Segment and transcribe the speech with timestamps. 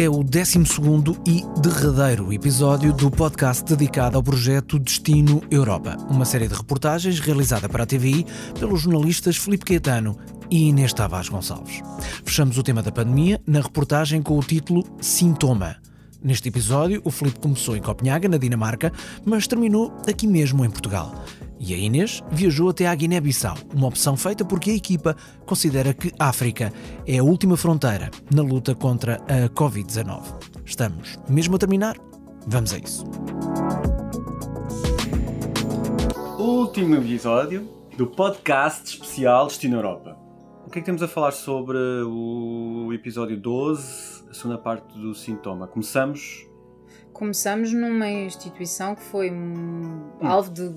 [0.00, 0.58] é o 12
[1.26, 7.68] e derradeiro episódio do podcast dedicado ao projeto Destino Europa, uma série de reportagens realizada
[7.68, 8.24] para a TVI
[8.58, 10.16] pelos jornalistas Filipe Caetano
[10.50, 11.82] e Inês Tavares Gonçalves.
[12.24, 15.76] Fechamos o tema da pandemia na reportagem com o título Sintoma.
[16.24, 18.90] Neste episódio, o Filipe começou em Copenhaga, na Dinamarca,
[19.22, 21.14] mas terminou aqui mesmo em Portugal.
[21.62, 26.10] E a Inês viajou até à Guiné-Bissau, uma opção feita porque a equipa considera que
[26.18, 26.72] África
[27.06, 30.22] é a última fronteira na luta contra a Covid-19.
[30.64, 31.98] Estamos mesmo a terminar?
[32.46, 33.04] Vamos a isso.
[36.38, 40.16] Último episódio do podcast especial Destino Europa.
[40.66, 45.14] O que é que temos a falar sobre o episódio 12, a segunda parte do
[45.14, 45.66] sintoma?
[45.66, 46.48] Começamos
[47.20, 50.74] começamos numa instituição que foi um alvo de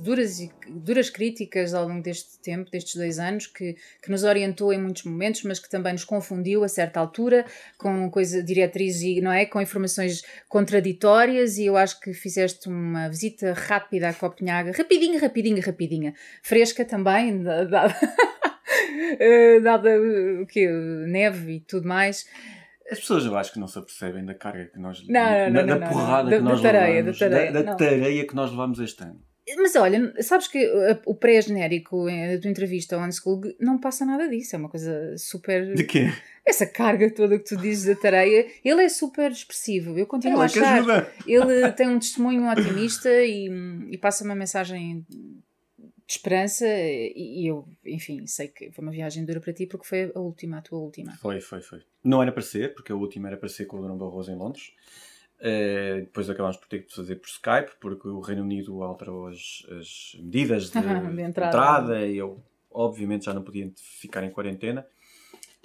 [0.00, 4.78] duras, duras críticas ao longo deste tempo, destes dois anos, que, que nos orientou em
[4.78, 7.46] muitos momentos, mas que também nos confundiu a certa altura
[7.78, 9.46] com coisa diretrizes, não é?
[9.46, 15.62] Com informações contraditórias e eu acho que fizeste uma visita rápida a Copenhaga, rapidinha, rapidinha,
[15.62, 17.86] rapidinha, fresca também, dada,
[19.64, 19.90] dada
[20.42, 20.68] o que
[21.06, 22.26] neve e tudo mais.
[22.90, 25.78] As pessoas eu acho que não se apercebem da carga que nós não, não, da,
[25.78, 28.50] não, porrada da, que nós da tareia, levamos, da tareia, da, da tareia que nós
[28.50, 29.20] levamos este ano.
[29.58, 30.68] Mas olha, sabes que
[31.04, 35.72] o pré-genérico da tua entrevista ao Unschool não passa nada disso, é uma coisa super.
[35.74, 36.12] De quê?
[36.44, 39.96] Essa carga toda que tu dizes da tareia, ele é super expressivo.
[39.96, 40.78] Eu continuo Ela a achar.
[40.78, 41.12] ajuda.
[41.26, 43.48] Ele tem um testemunho otimista e,
[43.90, 45.06] e passa uma mensagem
[46.06, 50.12] de esperança e, eu, enfim, sei que foi uma viagem dura para ti porque foi
[50.14, 51.16] a última, a tua última.
[51.16, 51.82] Foi, foi, foi.
[52.02, 54.36] Não era para ser, porque a última era para ser com o Durão Barroso em
[54.36, 54.72] Londres.
[55.40, 59.66] Uh, depois acabámos por ter que fazer por Skype, porque o Reino Unido alterou as,
[59.70, 61.22] as medidas de, de entrada.
[61.22, 62.40] entrada e eu,
[62.70, 64.86] obviamente, já não podia ficar em quarentena.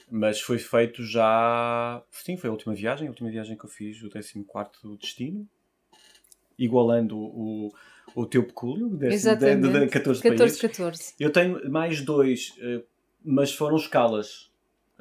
[0.09, 2.03] Mas foi feito já.
[2.11, 5.47] Sim, foi a última viagem, a última viagem que eu fiz, o 14 destino,
[6.57, 7.71] igualando o,
[8.15, 9.71] o teu pecúlio, de, Exatamente.
[9.71, 10.61] de, de 14, 14, países.
[10.61, 11.13] 14.
[11.19, 12.83] Eu tenho mais dois, eh,
[13.23, 14.50] mas foram escalas.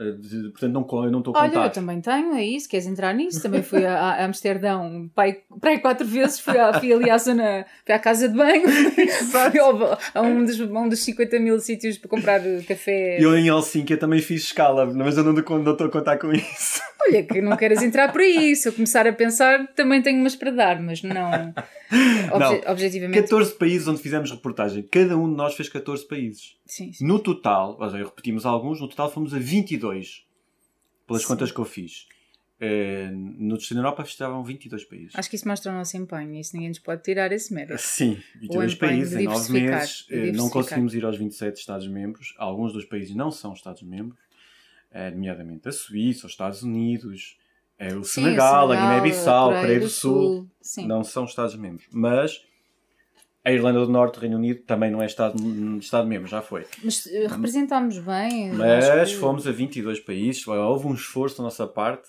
[0.00, 1.64] Eh, portanto, não, eu não estou a Olha, contar.
[1.66, 3.42] eu também tenho, é isso, queres entrar nisso?
[3.42, 7.18] Também fui a, a Amsterdão, pai, para aí quatro vezes, fui, à, fui ali à
[7.18, 8.62] zona, fui à casa de banho,
[9.30, 13.18] fui ao- a um dos, a um dos 50 mil sítios para comprar café.
[13.22, 16.32] Eu em Helsinki eu também fiz escala, mas eu não estou não a contar com
[16.32, 16.80] isso.
[17.06, 20.36] Olha, que não queres entrar por aí, se eu começar a pensar, também tenho umas
[20.36, 21.52] para dar, mas não,
[22.32, 23.22] obje- objetivamente.
[23.22, 24.82] 14 países onde fizemos reportagem.
[24.90, 26.54] Cada um de nós fez 14 países.
[26.66, 27.04] Sim, sim.
[27.06, 29.89] No total, ou seja, repetimos alguns, no total fomos a 22.
[31.06, 31.28] Pelas Sim.
[31.28, 32.06] contas que eu fiz.
[32.62, 35.12] Eh, no Destino Europa estavam 22 países.
[35.14, 37.78] Acho que isso mostra o nosso empenho, isso ninguém nos pode tirar esse mérito.
[37.80, 40.06] Sim, 22 empenho países em 9 diversificar, meses.
[40.10, 42.34] Eh, Não conseguimos ir aos 27 Estados-membros.
[42.36, 44.20] Alguns dos países não são Estados-membros,
[44.90, 47.38] eh, nomeadamente a Suíça, os Estados Unidos,
[47.98, 50.46] o Sim, Senegal, o a Guiné-Bissau, a Coreia do Sul.
[50.60, 50.86] Sim.
[50.86, 51.86] Não são Estados-membros.
[51.90, 52.44] Mas
[53.44, 55.38] a Irlanda do Norte, Reino Unido, também não é Estado-
[55.78, 56.66] Estado-membro, já foi.
[56.84, 58.52] Mas eh, representámos bem.
[58.52, 62.08] Mas que- fomos a 22 países, houve um esforço da nossa parte,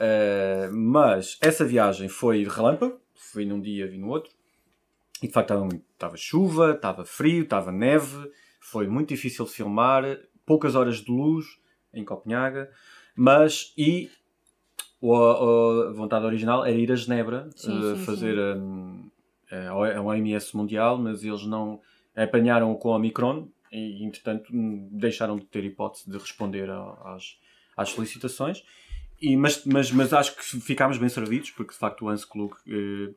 [0.00, 4.30] eh, mas essa viagem foi relâmpago, fui num dia, vi no outro,
[5.22, 8.30] e de facto estava, chuva, estava frio, estava neve,
[8.60, 10.04] foi muito difícil de filmar,
[10.44, 11.44] poucas horas de luz
[11.92, 12.70] em Copenhaga,
[13.14, 14.10] mas e
[15.02, 19.05] a, vontade original era ir a Genebra, Sim, eh, sim, fazer hum, a,
[19.50, 21.80] a OMS Mundial, mas eles não
[22.14, 27.38] apanharam com a Omicron e, entretanto, hum, deixaram de ter hipótese de responder às,
[27.76, 28.62] às solicitações.
[29.20, 32.54] E, mas, mas, mas acho que ficámos bem servidos, porque de facto o Hans Klug
[32.66, 33.14] eh,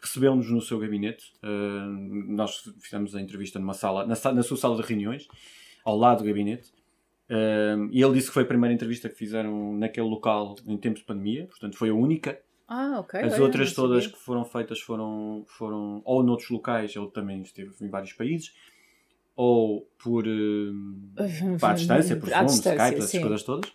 [0.00, 1.32] recebeu-nos no seu gabinete.
[1.42, 1.86] Eh,
[2.28, 5.28] nós fizemos a entrevista numa sala, na, na sua sala de reuniões,
[5.84, 6.72] ao lado do gabinete.
[7.28, 11.00] Eh, e ele disse que foi a primeira entrevista que fizeram naquele local em tempos
[11.00, 12.40] de pandemia, portanto foi a única.
[12.76, 13.20] Ah, ok.
[13.20, 17.72] As olha, outras todas que foram feitas foram, foram ou noutros locais, ele também esteve
[17.80, 18.52] em vários países,
[19.36, 20.72] ou por eh,
[21.60, 23.20] para a distância, por Zoom, distância, Skype, essas sim.
[23.20, 23.72] coisas todas.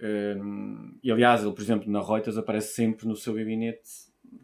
[0.00, 3.90] Um, e aliás, ele, por exemplo, na Reuters aparece sempre no seu gabinete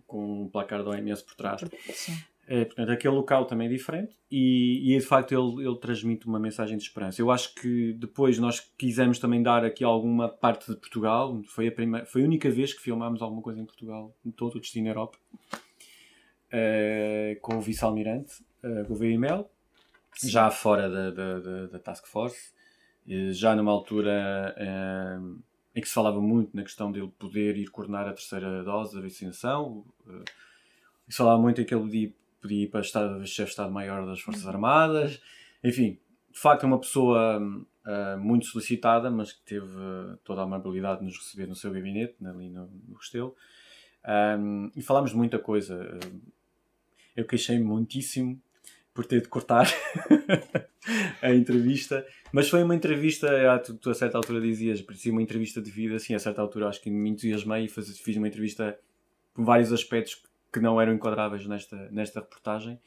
[0.04, 1.62] com um placar da OMS por trás.
[1.92, 2.18] Sim.
[2.48, 6.38] É, portanto, aquele local também é diferente e, e de facto ele, ele transmite uma
[6.38, 7.20] mensagem de esperança.
[7.20, 11.42] Eu acho que depois nós quisemos também dar aqui alguma parte de Portugal.
[11.48, 14.56] Foi a, primeira, foi a única vez que filmámos alguma coisa em Portugal, em todo
[14.56, 15.18] o destino Europa,
[16.50, 19.50] Eh, com o vice-almirante uh, Gouveia Mel,
[20.24, 22.52] já fora da, da, da, da Task Force,
[23.32, 24.54] já numa altura
[25.74, 29.02] em que se falava muito na questão dele poder ir coordenar a terceira dose da
[29.02, 29.84] vacinação.
[31.06, 32.14] e se falava muito em que ele
[32.54, 35.20] ir para chefe de Estado-Maior das Forças Armadas.
[35.62, 35.98] Enfim,
[36.32, 39.66] de facto é uma pessoa uh, muito solicitada, mas que teve
[40.24, 43.34] toda a amabilidade de nos receber no seu gabinete, ali no, no Restelo.
[44.38, 45.98] Um, e falámos de muita coisa.
[47.16, 48.40] Eu queixei-me muitíssimo
[48.94, 49.66] por ter de cortar
[51.20, 53.28] a entrevista, mas foi uma entrevista,
[53.64, 56.68] tu, tu, a certa altura dizias, parecia uma entrevista de vida, assim, a certa altura
[56.68, 58.78] acho que me entusiasmei e fiz uma entrevista
[59.34, 60.28] com vários aspectos que
[60.60, 62.80] não eram enquadráveis nesta, nesta reportagem.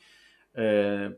[0.53, 1.15] Uh,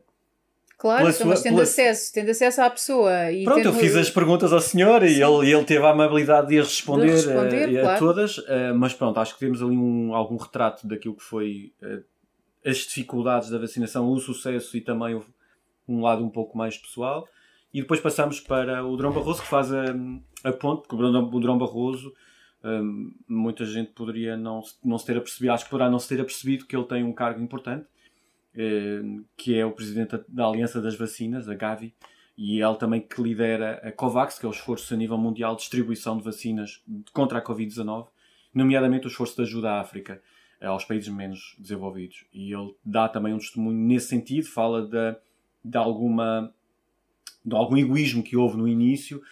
[0.78, 1.62] Claro, então, mas tendo, pela...
[1.62, 3.30] acesso, tendo acesso à pessoa.
[3.30, 6.58] E Pronto, eu fiz as perguntas ao senhor e ele, ele teve a amabilidade de
[6.58, 7.96] as responder, de responder a, claro.
[7.96, 11.72] a, todas, uh, mas pronto, acho que temos ali um, algum retrato daquilo que foi
[12.66, 15.22] as dificuldades da vacinação, o sucesso e também
[15.86, 17.28] um lado um pouco mais pessoal.
[17.72, 19.84] E depois passamos para o Drão Barroso, que faz a,
[20.44, 22.12] a ponte, porque o Drão Barroso,
[22.64, 26.20] um, muita gente poderia não, não se ter apercebido, acho que poderá não se ter
[26.20, 27.86] apercebido que ele tem um cargo importante
[28.54, 29.00] eh,
[29.36, 31.94] que é o presidente da Aliança das Vacinas, a Gavi,
[32.36, 35.60] e ele também que lidera a COVAX, que é o esforço a nível mundial de
[35.62, 36.82] distribuição de vacinas
[37.12, 38.08] contra a Covid-19,
[38.52, 40.22] nomeadamente o esforço de ajuda à África,
[40.60, 42.26] eh, aos países menos desenvolvidos.
[42.32, 45.16] E ele dá também um testemunho nesse sentido, fala de,
[45.64, 46.52] de, alguma,
[47.44, 49.22] de algum egoísmo que houve no início,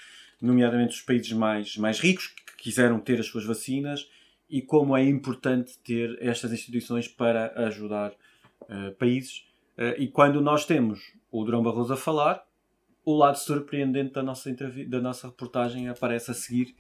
[0.41, 4.09] nomeadamente os países mais, mais ricos, quiseram ter as suas vacinas,
[4.49, 8.13] e como é importante ter estas instituições para ajudar
[8.69, 9.45] eh, países.
[9.77, 12.47] Uh, e quando nós temos o Durão Barroso a falar,
[13.05, 14.55] o lado surpreendente da nossa,
[14.87, 16.77] da nossa reportagem aparece a seguir,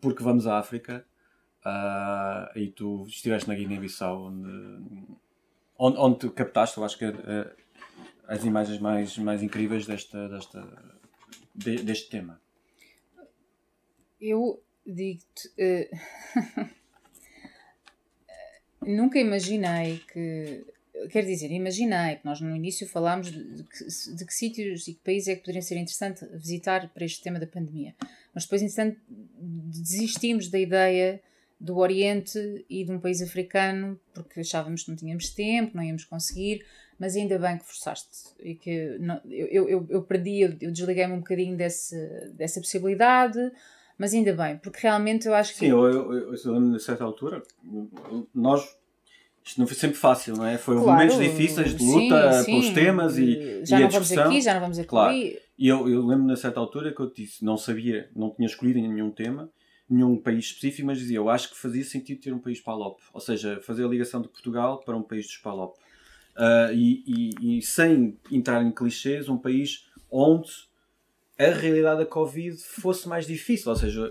[0.00, 1.04] porque vamos à África
[1.64, 5.16] uh, e tu estiveste na Guiné-Bissau, onde,
[5.78, 7.06] onde, onde captaste, eu acho que
[8.26, 10.94] as imagens mais, mais incríveis desta, desta,
[11.54, 12.40] de, deste tema.
[14.20, 14.62] Eu
[14.92, 15.50] digo-te.
[18.82, 20.64] nunca imaginei que
[21.10, 25.00] quer dizer, imaginei que nós no início falámos de, que, de que sítios e que
[25.00, 27.94] países é que poderiam ser interessante visitar para este tema da pandemia.
[28.34, 31.20] Mas depois, entretanto, desistimos da ideia
[31.60, 36.04] do Oriente e de um país africano porque achávamos que não tínhamos tempo, não íamos
[36.04, 36.64] conseguir,
[36.98, 41.12] mas ainda bem que forçaste e que não, eu, eu, eu perdi, eu, eu desliguei-me
[41.12, 41.96] um bocadinho desse,
[42.32, 43.38] dessa possibilidade,
[43.98, 45.58] mas ainda bem, porque realmente eu acho que.
[45.58, 47.42] Sim, eu, eu, eu, de certa altura,
[48.34, 48.78] nós
[49.48, 50.58] isto não foi sempre fácil, não é?
[50.58, 52.44] Foram claro, momentos difíceis de luta sim, sim.
[52.44, 54.88] pelos temas e, já e não vamos aqui, já não vamos aqui.
[54.88, 55.14] Claro.
[55.14, 58.78] E eu, eu lembro-me, a certa altura, que eu disse, não sabia, não tinha escolhido
[58.78, 59.50] nenhum tema,
[59.88, 63.00] nenhum país específico, mas dizia, eu acho que fazia sentido ter um país PALOP.
[63.12, 65.78] Ou seja, fazer a ligação de Portugal para um país dos PALOP.
[66.36, 67.02] Uh, e,
[67.40, 70.67] e, e, sem entrar em clichês, um país onde
[71.38, 74.10] a realidade da Covid fosse mais difícil, ou seja,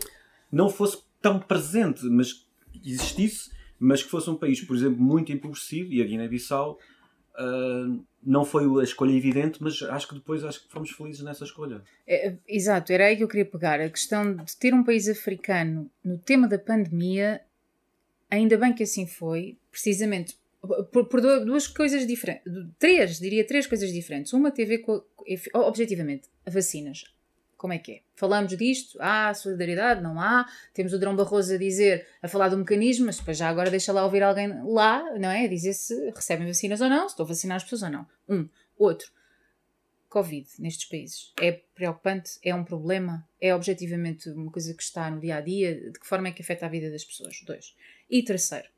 [0.51, 2.45] não fosse tão presente, mas
[2.85, 6.79] existisse mas que fosse um país, por exemplo, muito empobrecido, e a Guiné-Bissau
[7.35, 11.43] uh, não foi a escolha evidente, mas acho que depois acho que fomos felizes nessa
[11.43, 11.81] escolha.
[12.07, 13.79] É, exato, era aí que eu queria pegar.
[13.79, 17.41] A questão de ter um país africano no tema da pandemia,
[18.29, 20.37] ainda bem que assim foi, precisamente
[20.91, 22.43] por, por duas coisas diferentes,
[22.79, 24.33] três, diria três coisas diferentes.
[24.33, 25.01] Uma ver com,
[25.53, 27.03] objetivamente, vacinas
[27.57, 28.01] como é que é?
[28.15, 30.45] Falamos disto, há solidariedade, não há.
[30.73, 33.91] Temos o Drão Barroso a dizer, a falar do mecanismo, mas depois já agora deixa
[33.91, 35.45] lá ouvir alguém lá, não é?
[35.45, 38.07] A dizer se recebem vacinas ou não, se estão a vacinar as pessoas ou não.
[38.29, 38.47] Um.
[38.77, 39.11] Outro.
[40.07, 41.33] Covid nestes países.
[41.41, 42.39] É preocupante?
[42.43, 43.27] É um problema?
[43.41, 45.91] É objetivamente uma coisa que está no dia a dia?
[45.91, 47.41] De que forma é que afeta a vida das pessoas?
[47.45, 47.75] Dois.
[48.09, 48.69] E terceiro,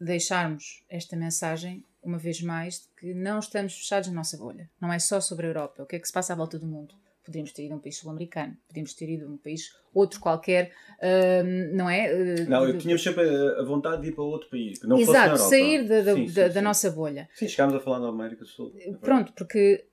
[0.00, 4.68] deixarmos esta mensagem, uma vez mais, de que não estamos fechados na nossa bolha.
[4.80, 5.82] Não é só sobre a Europa.
[5.82, 6.94] O que é que se passa à volta do mundo?
[7.24, 10.72] Podíamos ter ido a um país sul-americano, podíamos ter ido a um país outro qualquer,
[10.98, 12.12] uh, não é?
[12.12, 15.86] Uh, não, eu tínhamos sempre a vontade de ir para outro país, não Exato, sair
[15.86, 16.60] da, da, sim, sim, da, sim.
[16.60, 17.28] nossa bolha.
[17.34, 18.72] Sim, chegámos a falar na América do Sul.
[19.00, 19.84] Pronto, porque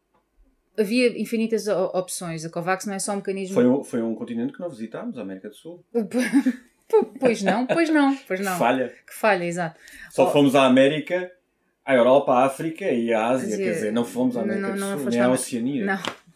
[0.78, 2.46] havia infinitas opções.
[2.46, 3.56] A COVAX não é só um mecanismo.
[3.56, 5.84] Foi um, foi um continente que não visitámos, a América do Sul.
[7.20, 8.54] pois não, pois não, pois não.
[8.54, 8.94] Que falha.
[9.06, 9.80] Que falha, exato.
[10.12, 10.32] Só oh.
[10.32, 11.32] fomos à América,
[11.84, 15.02] à Europa, à África e à Ásia, quer dizer, não fomos à América não, do
[15.02, 15.86] Sul, nem à Oceania.
[15.86, 16.27] Não.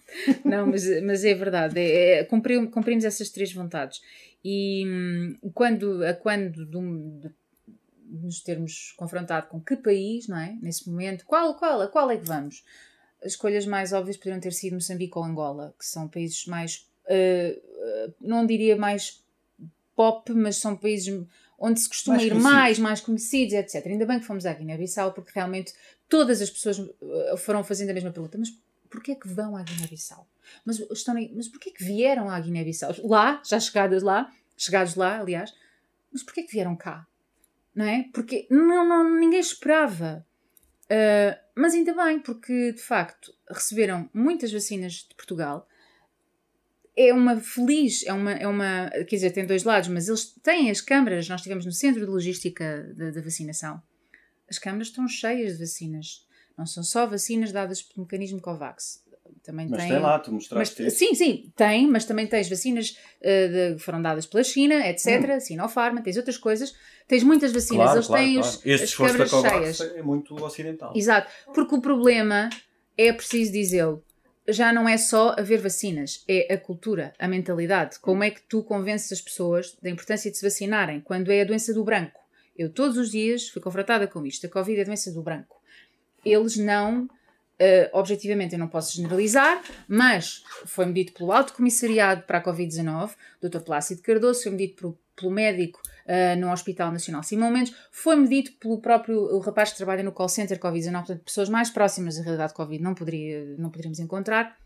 [0.43, 1.79] Não, mas, mas é verdade.
[1.79, 4.01] É, é, cumprimos, cumprimos essas três vontades.
[4.43, 6.79] E hum, quando, a quando de,
[7.19, 7.31] de,
[8.07, 10.57] nos termos confrontado com que país, não é?
[10.61, 12.63] Nesse momento, qual, qual, a qual é que vamos?
[13.23, 18.09] As escolhas mais óbvias poderiam ter sido Moçambique ou Angola, que são países mais, uh,
[18.09, 19.23] uh, não diria mais
[19.95, 21.23] pop, mas são países
[21.57, 22.53] onde se costuma mais ir conhecidos.
[22.53, 23.85] mais, mais conhecidos, etc.
[23.85, 25.73] Ainda bem que fomos à Guiné-Bissau, porque realmente
[26.09, 28.49] todas as pessoas uh, foram fazendo a mesma pergunta, mas
[28.91, 30.27] porquê é que vão à Guiné-Bissau?
[30.65, 32.93] Mas, estão, mas porquê é que vieram à Guiné-Bissau?
[33.03, 35.53] Lá, já chegadas lá, chegados lá, aliás,
[36.11, 37.07] mas porquê é que vieram cá?
[37.73, 38.05] Não é?
[38.13, 40.25] Porque não, não, ninguém esperava.
[40.85, 45.67] Uh, mas ainda bem, porque de facto receberam muitas vacinas de Portugal.
[46.95, 48.89] É uma feliz, é uma, é uma.
[48.89, 51.29] Quer dizer, tem dois lados, mas eles têm as câmaras.
[51.29, 53.81] Nós estivemos no centro de logística da vacinação.
[54.49, 56.27] As câmaras estão cheias de vacinas.
[56.57, 59.01] Não são só vacinas dadas pelo mecanismo COVAX
[59.43, 59.91] também mas tem.
[59.91, 64.01] tem lá, tu mostraste mas, Sim, sim, tem, mas também tens vacinas uh, que foram
[64.01, 65.29] dadas pela China, etc.
[65.35, 65.39] Hum.
[65.39, 66.75] Sinopharma, tens outras coisas.
[67.07, 68.49] Tens muitas vacinas, claro, eles claro, têm claro.
[68.49, 69.81] os, este as esforço da cheias.
[69.81, 70.93] é muito ocidental.
[70.95, 72.49] Exato, porque o problema
[72.97, 74.03] é preciso dizê-lo.
[74.47, 77.99] Já não é só haver vacinas, é a cultura, a mentalidade.
[77.99, 81.45] Como é que tu convences as pessoas da importância de se vacinarem quando é a
[81.45, 82.19] doença do branco?
[82.57, 84.47] Eu todos os dias fui confrontada com isto.
[84.47, 85.60] A Covid é a doença do branco.
[86.23, 87.09] Eles não
[87.61, 93.11] Uh, objetivamente eu não posso generalizar, mas foi medido pelo Alto Comissariado para a Covid-19,
[93.39, 93.59] Dr.
[93.59, 98.49] Plácido Cardoso, foi medido por, pelo médico uh, no Hospital Nacional Simão Mendes, foi medido
[98.53, 102.23] pelo próprio o rapaz que trabalha no call center Covid-19, portanto, pessoas mais próximas da
[102.23, 104.57] realidade Covid não, poderia, não poderíamos encontrar,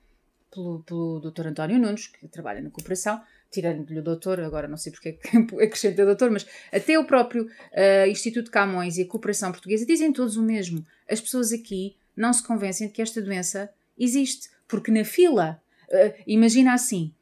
[0.49, 1.47] pelo, pelo Dr.
[1.47, 3.21] António Nunes, que trabalha na cooperação,
[3.55, 7.05] tirando-lhe o doutor, agora não sei porque é que acrescenta o doutor, mas até o
[7.05, 10.85] próprio uh, Instituto Camões e a cooperação portuguesa dizem todos o mesmo.
[11.09, 14.49] As pessoas aqui não se convencem de que esta doença existe.
[14.67, 17.13] Porque na fila, uh, imagina assim,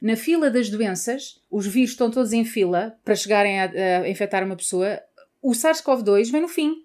[0.00, 4.44] na fila das doenças, os vírus estão todos em fila para chegarem a, a infectar
[4.44, 5.00] uma pessoa,
[5.42, 6.84] o SARS-CoV-2 vem no fim.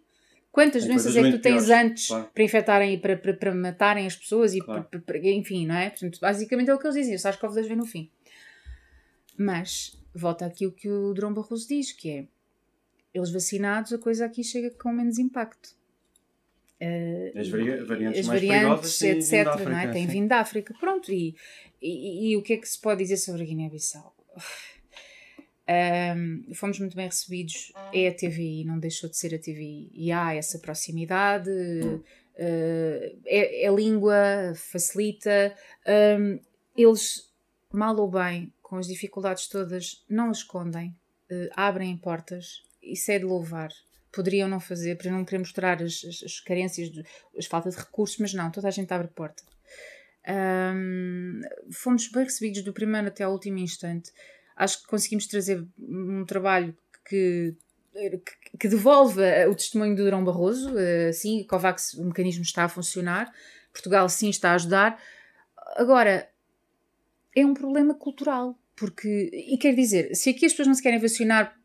[0.53, 2.29] Quantas doenças é que tu tens piores, antes claro.
[2.31, 4.85] para infectarem e para, para, para, matarem as pessoas e claro.
[5.03, 5.89] para, enfim, não é?
[5.89, 8.07] Portanto, basicamente é o que eles dizem, o SARS-CoV-2 vem no fim.
[9.37, 12.27] Mas, volta aqui o que o Drão Barroso diz, que é
[13.13, 15.69] eles vacinados, a coisa aqui chega com menos impacto.
[16.81, 19.47] Uh, as variantes as mais variantes, etc.
[19.83, 19.91] É?
[19.91, 20.73] Têm vindo da África.
[20.79, 21.35] Pronto, e,
[21.81, 24.13] e, e, o que é que se pode dizer sobre a Guiné-Bissau?
[25.65, 27.71] Um, fomos muito bem recebidos.
[27.93, 29.91] É a TVI, não deixou de ser a TVI.
[29.93, 31.49] E há essa proximidade.
[31.49, 32.03] Uh,
[33.25, 35.55] é, é, língua, facilita.
[36.19, 36.39] Um,
[36.75, 37.31] eles,
[37.71, 40.95] mal ou bem, com as dificuldades todas, não escondem,
[41.29, 42.63] uh, abrem portas.
[42.81, 43.69] Isso é de louvar
[44.11, 47.03] poderiam não fazer, para não querer mostrar as, as, as carências, de,
[47.35, 49.41] as falta de recursos, mas não, toda a gente abre porta.
[50.75, 54.11] Um, fomos bem recebidos do primeiro até ao último instante.
[54.55, 56.77] Acho que conseguimos trazer um trabalho
[57.09, 57.55] que,
[58.59, 60.69] que, devolve o testemunho do Durão Barroso.
[60.75, 63.33] Uh, sim, o COVAX, o mecanismo está a funcionar,
[63.71, 65.01] Portugal sim está a ajudar.
[65.75, 66.29] Agora,
[67.35, 70.99] é um problema cultural, porque, e quer dizer, se aqui as pessoas não se querem
[70.99, 71.59] vacinar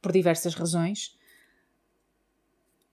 [0.00, 1.16] por diversas razões,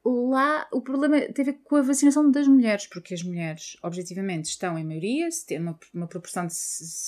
[0.03, 4.49] lá o problema tem a ver com a vacinação das mulheres, porque as mulheres, objetivamente,
[4.49, 6.53] estão em maioria, uma, uma proporção de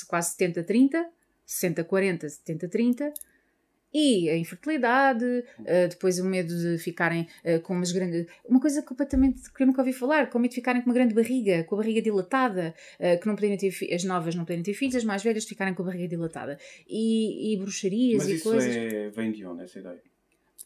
[0.08, 1.06] quase 70-30,
[1.48, 3.14] 60-40, 70-30,
[3.98, 8.28] e a infertilidade, uh, depois o medo de ficarem uh, com umas grandes.
[8.46, 10.94] Uma coisa completamente que eu nunca ouvi falar, com o medo de ficarem com uma
[10.94, 14.64] grande barriga, com a barriga dilatada, uh, que não poderem ter as novas não poderem
[14.64, 16.60] ter filhos, as mais velhas ficarem com a barriga dilatada.
[16.88, 18.76] E, e bruxarias Mas e isso coisas.
[18.76, 19.10] É...
[19.10, 20.02] vem de onde essa ideia?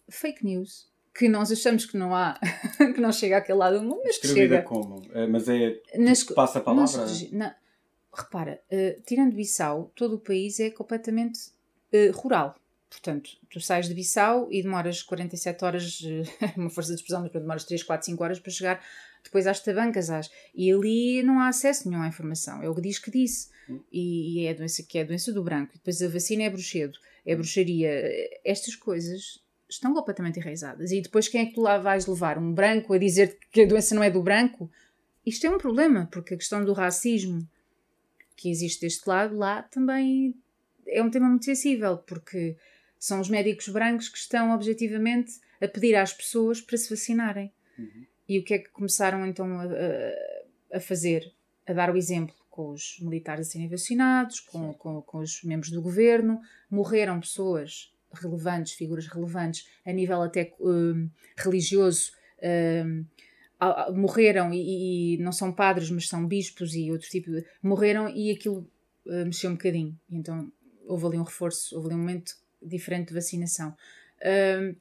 [0.09, 2.39] Fake news que nós achamos que não há,
[2.95, 4.61] que não chega àquele lado do mundo, mas que chega.
[4.61, 5.01] como?
[5.29, 5.77] Mas é.
[5.97, 7.05] Nas, passa a palavra?
[7.31, 7.51] Não,
[8.13, 11.51] repara, uh, tirando Bissau, todo o país é completamente
[11.93, 12.55] uh, rural.
[12.91, 16.23] Portanto, tu sais de Bissau e demoras 47 horas, uh,
[16.59, 18.85] uma força de explosão, mas demoras 3, 4, 5 horas para chegar
[19.23, 20.09] depois às tabancas.
[20.09, 22.61] Às, e ali não há acesso nenhum à informação.
[22.61, 23.49] É o que diz que disse.
[23.69, 23.79] Hum.
[23.89, 25.71] E, e, é a doença que é a doença do branco.
[25.73, 27.89] E depois a vacina é bruxedo, é bruxaria.
[28.43, 30.91] Estas coisas estão completamente enraizadas.
[30.91, 32.37] E depois quem é que tu lá vais levar?
[32.37, 34.69] Um branco a dizer que a doença não é do branco?
[35.25, 37.47] Isto é um problema, porque a questão do racismo
[38.35, 40.35] que existe deste lado, lá também
[40.87, 42.57] é um tema muito sensível, porque
[43.01, 47.51] são os médicos brancos que estão objetivamente a pedir às pessoas para se vacinarem.
[47.77, 48.05] Uhum.
[48.29, 51.33] E o que é que começaram então a, a, fazer?
[51.65, 55.71] A dar o exemplo com os militares a serem vacinados, com, com, com os membros
[55.71, 56.39] do governo.
[56.69, 62.11] Morreram pessoas relevantes, figuras relevantes a nível até um, religioso,
[62.85, 63.05] um,
[63.95, 67.43] morreram e, e, não são padres, mas são bispos e outro tipo de.
[67.63, 68.69] morreram e aquilo
[69.07, 69.99] uh, mexeu um bocadinho.
[70.07, 70.51] Então
[70.85, 73.75] houve ali um reforço, houve ali um momento diferente de vacinação.
[74.19, 74.75] Uh,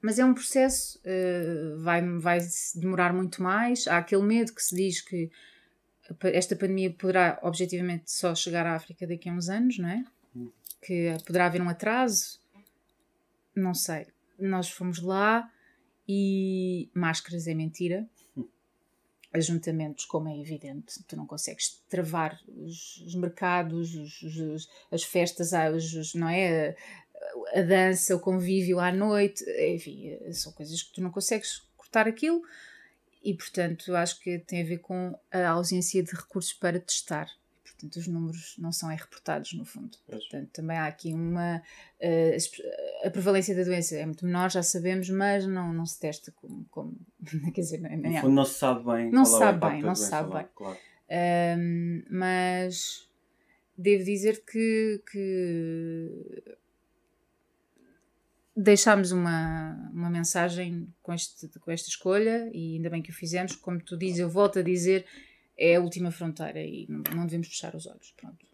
[0.00, 2.38] mas é um processo, uh, vai, vai
[2.74, 3.88] demorar muito mais.
[3.88, 5.30] Há aquele medo que se diz que
[6.24, 10.04] esta pandemia poderá objetivamente só chegar à África daqui a uns anos, não é?
[10.82, 12.38] Que poderá haver um atraso
[13.54, 14.06] não sei.
[14.38, 15.50] Nós fomos lá
[16.08, 18.08] e máscaras é mentira.
[19.32, 25.50] Ajuntamentos, como é evidente, tu não consegues travar os, os mercados, os, os, as festas,
[25.72, 26.76] os, não é?
[27.54, 32.42] A, dança, o convívio à noite, enfim, são coisas que tu não consegues cortar aquilo
[33.22, 37.28] e, portanto, acho que tem a ver com a ausência de recursos para testar.
[37.62, 39.96] Portanto, os números não são é reportados, no fundo.
[40.06, 41.62] Portanto, também há aqui uma.
[42.00, 46.32] Uh, a prevalência da doença é muito menor, já sabemos, mas não, não se testa
[46.32, 46.64] como.
[46.70, 46.94] como
[47.52, 49.10] quer dizer, nem, nem fundo, não se sabe bem.
[49.10, 50.46] Não se sabe bem, não se sabe bem.
[50.54, 50.78] Claro.
[51.58, 53.08] Um, mas
[53.76, 56.56] devo dizer que, que
[58.56, 63.56] deixámos uma, uma mensagem com, este, com esta escolha e ainda bem que o fizemos.
[63.56, 65.04] Como tu dizes, eu volto a dizer,
[65.58, 68.12] é a última fronteira e não, não devemos fechar os olhos.
[68.16, 68.46] Pronto.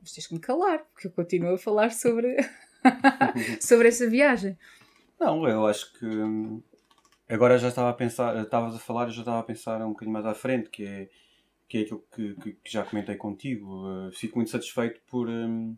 [0.00, 2.36] Mas tens que me calar, porque eu continuo a falar sobre,
[3.60, 4.56] sobre essa viagem.
[5.18, 6.62] Não, eu acho que hum,
[7.28, 10.12] agora já estava a pensar, estavas a falar, eu já estava a pensar um bocadinho
[10.12, 11.08] mais à frente, que é,
[11.66, 13.88] que é aquilo que, que, que já comentei contigo.
[13.88, 15.28] Uh, fico muito satisfeito por.
[15.28, 15.76] Um,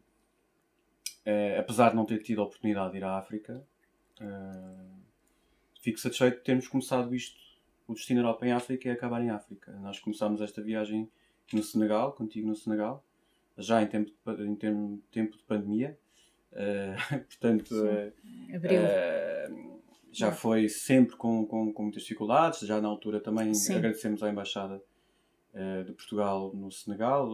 [1.29, 3.63] Uh, apesar de não ter tido a oportunidade de ir à África,
[4.19, 5.03] uh,
[5.79, 7.39] fico satisfeito de termos começado isto,
[7.87, 9.71] o destino Europa em África e acabar em África.
[9.73, 11.07] Nós começámos esta viagem
[11.53, 13.05] no Senegal, contigo no Senegal,
[13.59, 15.99] já em tempo de, em tempo, tempo de pandemia.
[16.53, 17.75] Uh, portanto,
[20.11, 22.61] já foi sempre com, com, com, muitas dificuldades.
[22.61, 23.75] Já na altura também Sim.
[23.75, 24.83] agradecemos à Embaixada
[25.85, 27.29] de Portugal no Senegal,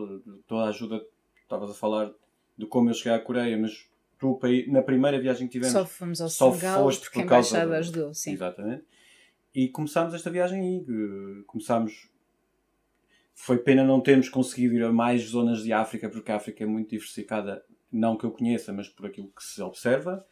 [0.48, 1.04] toda a ajuda.
[1.44, 2.12] Estavas a falar
[2.56, 6.20] de como eu cheguei à Coreia, mas tu, na primeira viagem que tivemos, só fomos
[6.20, 8.32] ao só Senegal foste porque por causa a embaixada ajudou, sim.
[8.32, 8.84] Exatamente.
[9.54, 11.44] E começámos esta viagem aí.
[11.46, 12.10] Começámos.
[13.34, 16.66] Foi pena não termos conseguido ir a mais zonas de África, porque a África é
[16.66, 20.24] muito diversificada, não que eu conheça, mas por aquilo que se observa.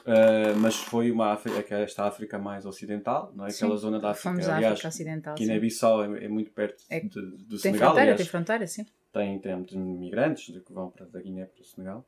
[0.00, 3.50] Uh, mas foi uma África, é esta África mais ocidental, não é?
[3.50, 7.08] Aquela sim, zona da África, aliás, África Ocidental, Guiné-Bissau é, é, muito perto é, de,
[7.08, 7.90] do tem Senegal.
[7.90, 11.60] Fronteira, aliás, tem fronteira, sim tem, tem muitos migrantes que vão para, da Guiné para
[11.60, 12.06] o Senegal.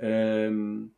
[0.00, 0.90] Um,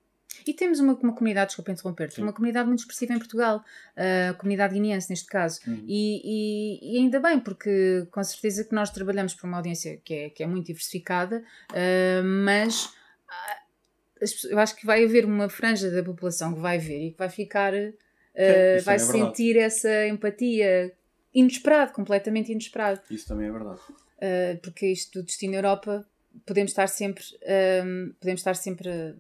[0.47, 3.63] e temos uma, uma comunidade, desculpa interromper-te, uma comunidade muito expressiva em Portugal,
[3.97, 5.61] a comunidade guineense neste caso.
[5.67, 5.85] Uhum.
[5.87, 10.15] E, e, e, ainda bem, porque com certeza que nós trabalhamos para uma audiência que
[10.15, 15.91] é, que é muito diversificada, uh, mas uh, eu acho que vai haver uma franja
[15.91, 20.93] da população que vai ver e que vai ficar, uh, vai é sentir essa empatia
[21.33, 23.01] inesperado, completamente inesperado.
[23.11, 23.81] Isso também é verdade.
[24.25, 26.07] Uh, porque isto do destino Europa
[26.47, 27.23] podemos estar sempre
[27.85, 29.15] um, podemos estar sempre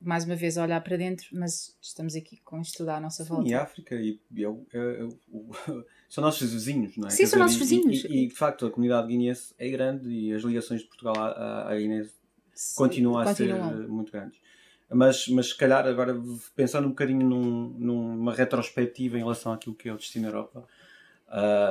[0.00, 3.24] mais uma vez a olhar para dentro mas estamos aqui com isto tudo à nossa
[3.24, 4.44] volta e a África e, e
[6.08, 7.10] são nossos vizinhos não é?
[7.10, 10.08] sim Quer são dizer, nossos vizinhos e, e, de facto a comunidade guineense é grande
[10.08, 12.06] e as ligações de Portugal à, à Guiné
[12.76, 13.70] continuam a continuam.
[13.70, 14.38] ser muito grandes
[14.90, 16.14] mas, mas se calhar agora
[16.54, 20.64] pensando um bocadinho num, numa retrospectiva em relação àquilo que é o destino Europa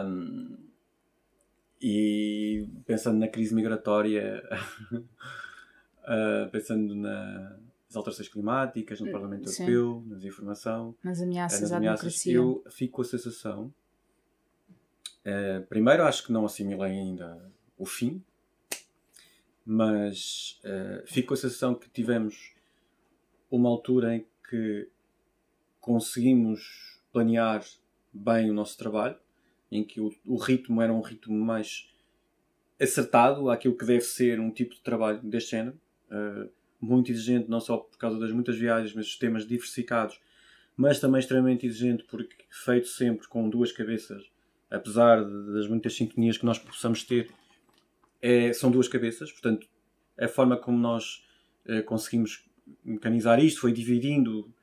[0.05, 0.72] um,
[1.85, 4.41] e pensando na crise migratória,
[4.93, 9.69] uh, pensando nas alterações climáticas, no Parlamento Sim.
[9.69, 13.73] Europeu, na desinformação, nas ameaças, nas ameaças eu fico com a sensação.
[15.25, 18.23] Uh, primeiro, acho que não assimilei ainda o fim,
[19.65, 22.53] mas uh, fico com a sensação que tivemos
[23.51, 24.87] uma altura em que
[25.81, 27.61] conseguimos planear
[28.13, 29.17] bem o nosso trabalho
[29.73, 31.89] em que o, o ritmo era um ritmo mais
[32.79, 35.79] acertado àquilo que deve ser um tipo de trabalho deste género.
[36.09, 40.19] Uh, muito exigente, não só por causa das muitas viagens, mas temas diversificados,
[40.75, 44.21] mas também extremamente exigente porque feito sempre com duas cabeças,
[44.69, 47.31] apesar de, das muitas sintonias que nós possamos ter,
[48.21, 49.65] é, são duas cabeças, portanto,
[50.19, 51.25] a forma como nós
[51.65, 52.45] uh, conseguimos
[52.83, 54.53] mecanizar isto foi dividindo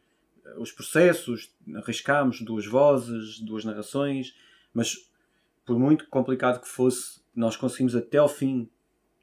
[0.57, 4.35] os processos, arriscámos duas vozes, duas narrações,
[4.73, 5.11] mas
[5.65, 8.69] por muito complicado que fosse, nós conseguimos até ao fim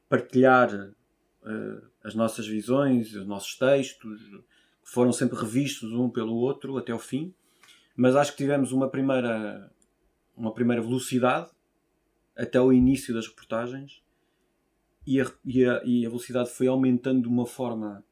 [0.10, 4.44] partilhar uh, as nossas visões, os nossos textos, que
[4.84, 7.34] foram sempre revistos um pelo outro até ao fim.
[7.96, 9.70] Mas acho que tivemos uma primeira,
[10.36, 11.50] uma primeira velocidade
[12.36, 14.02] até o início das reportagens
[15.06, 18.04] e a, e a, e a velocidade foi aumentando de uma forma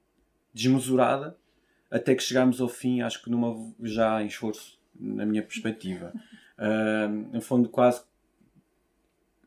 [0.54, 1.38] desmesurada
[1.92, 6.14] até que chegámos ao fim, acho que numa já em esforço, na minha perspectiva.
[6.58, 8.02] Uh, no fundo, quase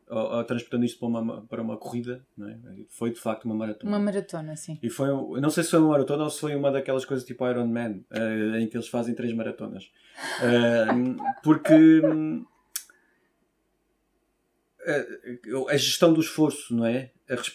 [0.09, 2.83] uh, uh, transportando isto para uma, para uma corrida, é?
[2.89, 3.91] foi de facto uma maratona.
[3.91, 4.77] Uma maratona, sim.
[4.81, 5.07] E foi,
[5.39, 8.01] não sei se foi uma maratona ou se foi uma daquelas coisas tipo Iron Man,
[8.11, 9.91] uh, em que eles fazem três maratonas.
[11.43, 12.01] porque
[15.69, 17.11] a gestão do esforço, não é?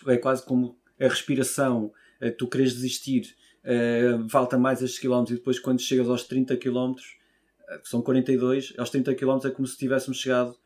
[0.07, 1.93] É quase como a respiração,
[2.39, 3.35] tu queres desistir,
[4.29, 7.17] falta mais estes quilómetros e depois quando chegas aos 30 quilómetros
[7.83, 10.57] são 42, aos 30 km é como se tivéssemos chegado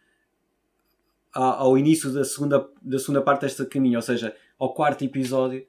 [1.32, 5.64] ao início da segunda, da segunda parte desta caminho, ou seja, ao quarto episódio,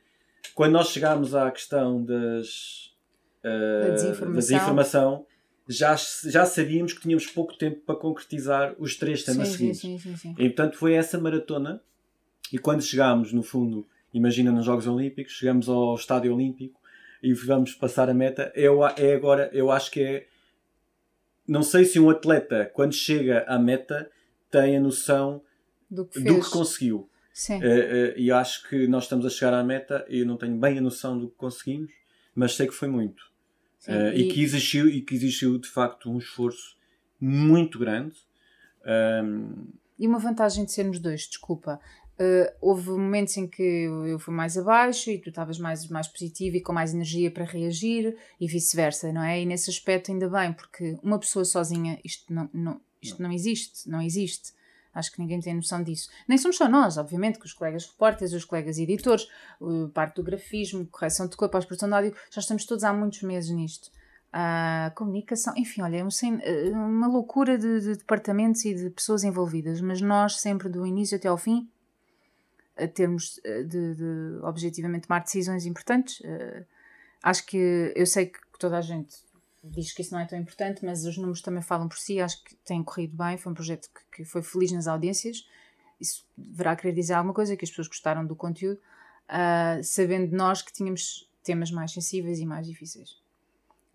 [0.56, 2.92] quando nós chegámos à questão das,
[3.44, 4.36] uh, da, desinformação.
[4.36, 5.26] desinformação,
[5.68, 9.80] já, já sabíamos que tínhamos pouco tempo para concretizar os três temas sim, seguintes.
[9.82, 10.36] sim, sim, sim.
[10.38, 11.82] E portanto foi essa maratona.
[12.52, 16.80] E quando chegámos, no fundo, imagina nos Jogos Olímpicos, chegamos ao Estádio Olímpico
[17.22, 18.52] e vamos passar a meta.
[18.56, 20.28] Eu, é agora, eu acho que é.
[21.50, 24.10] Não sei se um atleta, quando chega à meta,
[24.52, 25.42] tem a noção
[25.90, 27.10] Do que do que conseguiu.
[27.34, 27.60] Sim.
[27.64, 30.56] Eh, eh, e acho que nós estamos a chegar à meta e eu não tenho
[30.60, 31.92] bem a noção do que conseguimos,
[32.36, 33.24] mas sei que foi muito.
[33.80, 33.92] sim.
[33.92, 34.28] Eh, e...
[34.32, 36.78] que existiu, e que existiu de facto um esforço
[37.20, 38.16] muito grande.
[38.86, 41.80] Ahm, E uma vantagem de sermos dois, desculpa.
[42.20, 46.58] Uh, houve momentos em que eu fui mais abaixo e tu estavas mais, mais positivo
[46.58, 49.42] e com mais energia para reagir e vice-versa, não é?
[49.42, 53.90] E nesse aspecto ainda bem, porque uma pessoa sozinha, isto não, não, isto não existe,
[53.90, 54.52] não existe.
[54.94, 56.10] Acho que ninguém tem noção disso.
[56.28, 59.26] Nem somos só nós, obviamente, que os colegas repórteres, os colegas editores,
[59.94, 63.50] parte do grafismo, correção de cor, pós-produção de áudio, já estamos todos há muitos meses
[63.50, 63.90] nisto.
[64.34, 69.80] A comunicação, enfim, olha, é uh, uma loucura de, de departamentos e de pessoas envolvidas,
[69.80, 71.70] mas nós sempre do início até ao fim
[72.80, 76.20] a termos uh, de, de objetivamente tomar decisões importantes.
[76.22, 76.66] Uh,
[77.24, 79.16] acho que eu sei que toda a gente
[79.64, 82.20] diz que isso não é tão importante, mas os números também falam por si.
[82.20, 83.38] Acho que tem corrido bem.
[83.38, 85.48] Foi um projeto que, que foi feliz nas audiências.
[86.00, 88.80] Isso deverá querer dizer alguma coisa, que as pessoas gostaram do conteúdo,
[89.30, 93.18] uh, sabendo nós que tínhamos temas mais sensíveis e mais difíceis.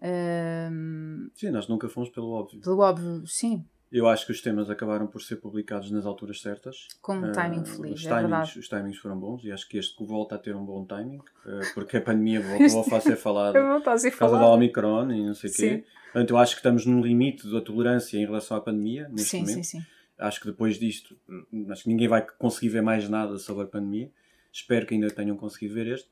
[0.03, 2.61] Um, sim, nós nunca fomos pelo óbvio.
[2.61, 3.65] pelo óbvio, sim,
[3.97, 6.89] Eu acho que os temas acabaram por ser publicados nas alturas certas.
[7.01, 8.59] com um timing feliz, os, é timings, verdade.
[8.59, 11.61] os timings foram bons e acho que este volta a ter um bom timing, ah,
[11.75, 14.47] porque a pandemia voltou a ser falada a ser por causa da.
[14.49, 15.85] Omicron e não sei o quê.
[16.07, 19.41] Portanto, eu acho que estamos num limite da tolerância em relação à pandemia, neste Sim,
[19.43, 19.55] momento.
[19.55, 19.87] sim, sim.
[20.19, 23.67] Acho que depois disto, hum, acho que ninguém vai conseguir ver mais nada sobre a
[23.67, 24.11] pandemia.
[24.53, 26.09] Espero que ainda tenham conseguido ver este.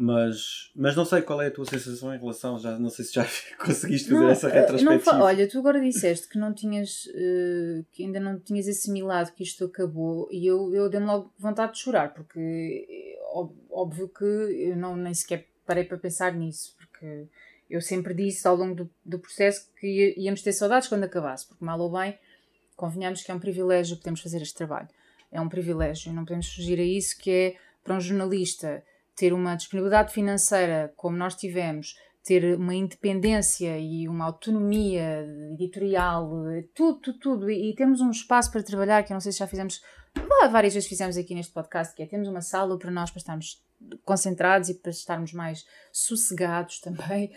[0.00, 3.14] Mas, mas não sei qual é a tua sensação em relação, já não sei se
[3.14, 3.26] já
[3.58, 5.04] conseguiste fazer Não, essa eh, não retrospectiva.
[5.18, 9.42] fa- olha, tu agora disseste que não tinhas, eh, que ainda não tinhas assimilado que
[9.42, 13.18] isto acabou e eu, eu dei-me logo vontade de chorar, porque eh,
[13.70, 17.26] óbvio que eu não, nem sequer parei para pensar nisso, porque
[17.68, 21.64] eu sempre disse ao longo do, do processo que íamos ter saudades quando acabasse, porque
[21.64, 22.16] mal ou bem,
[22.76, 24.88] convenhamos que é um privilégio podermos fazer este trabalho.
[25.30, 28.82] É um privilégio, não podemos fugir a isso, que é para um jornalista
[29.18, 36.30] ter uma disponibilidade financeira como nós tivemos, ter uma independência e uma autonomia editorial,
[36.72, 37.50] tudo, tudo, tudo.
[37.50, 39.82] E, temos um espaço para trabalhar que eu não sei se já fizemos,
[40.14, 43.18] vá, várias vezes fizemos aqui neste podcast, que é temos uma sala para nós para
[43.18, 43.64] estarmos
[44.04, 47.32] concentrados e para estarmos mais sossegados também.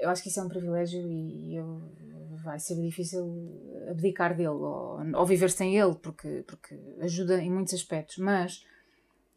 [0.00, 1.92] Eu acho que isso é um privilégio e, e eu,
[2.42, 3.26] vai ser difícil
[3.90, 8.16] abdicar dele ou, ou viver sem ele, porque, porque ajuda em muitos aspectos.
[8.18, 8.62] Mas,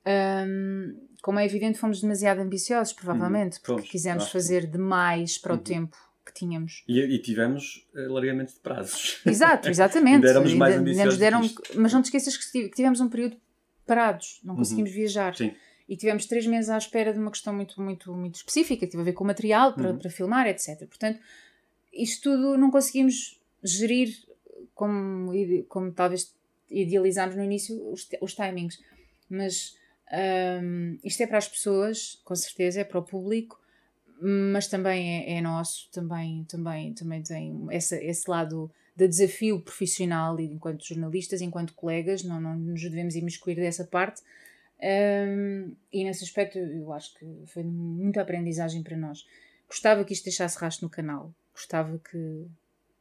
[0.06, 5.38] hum, como é evidente, fomos demasiado ambiciosos, provavelmente, Uhum, porque fomos, quisemos que- fazer demais
[5.38, 5.64] para o Uhum.
[5.64, 6.84] tempo que tínhamos.
[6.88, 9.22] E, e tivemos eh, largamente de prazos.
[9.26, 10.26] Exato, exatamente.
[10.28, 11.42] Éramos mais ambiciosos deram,
[11.76, 13.36] mas não te esqueças que tive- que tivemos um período
[13.86, 14.60] parados, não Uhum.
[14.60, 15.36] conseguimos viajar.
[15.36, 15.54] Sim.
[15.88, 19.02] E tivemos três meses à espera de uma questão muito, muito, muito específica, que teve
[19.02, 19.98] a ver com o material para, Uhum.
[19.98, 20.86] para filmar, etc.
[20.88, 21.20] Portanto,
[21.92, 24.16] isto tudo não conseguimos gerir
[24.76, 25.32] como,
[25.68, 26.32] como talvez
[26.70, 28.80] idealizámos no início os, os timings.
[29.28, 29.76] Mas
[30.12, 33.60] hum, isto é para as pessoas, com certeza, é para o público,
[34.22, 40.40] mas também é, é nosso, também, também, também tem essa, esse lado de desafio profissional
[40.40, 44.22] enquanto jornalistas, enquanto colegas, não, não nos devemos imiscuir dessa parte.
[44.82, 49.26] Um, e nesse aspecto eu acho que foi muita aprendizagem para nós.
[49.68, 52.46] Gostava que isto deixasse rastro no canal, gostava que,